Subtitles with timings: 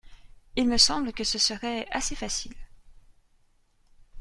[0.55, 2.55] il me semble que ce serait assez facile.